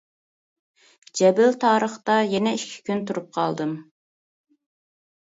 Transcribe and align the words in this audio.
جەبىلتارىقتا 1.19 2.17
يەنە 2.33 2.57
ئىككى 2.59 2.83
كۈن 2.91 3.07
تۇرۇپ 3.13 3.31
قالدىم. 3.39 3.81